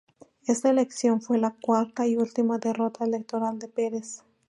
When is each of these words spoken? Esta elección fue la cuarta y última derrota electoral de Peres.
Esta 0.47 0.71
elección 0.71 1.21
fue 1.21 1.37
la 1.37 1.51
cuarta 1.61 2.07
y 2.07 2.15
última 2.17 2.57
derrota 2.57 3.05
electoral 3.05 3.59
de 3.59 3.67
Peres. 3.67 4.23